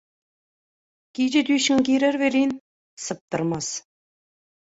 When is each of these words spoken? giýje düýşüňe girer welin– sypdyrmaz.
giýje 1.17 1.41
düýşüňe 1.49 1.83
girer 1.89 2.17
welin– 2.21 2.55
sypdyrmaz. 3.05 3.67